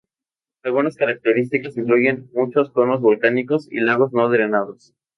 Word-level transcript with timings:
Algunas 0.63 0.95
características 0.95 1.77
incluyen 1.77 2.27
muchos 2.33 2.71
conos 2.71 3.01
volcánicos 3.01 3.71
y 3.71 3.81
lagos 3.81 4.11
no 4.13 4.29
drenados. 4.29 4.95